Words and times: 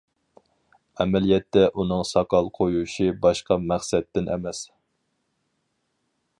ئەمەلىيەتتە 1.03 1.65
ئۇنىڭ 1.83 2.01
ساقال 2.13 2.49
قويۇشى 2.59 3.09
باشقا 3.27 3.59
مەقسەتتىن 3.73 4.33
ئەمەس. 4.37 4.65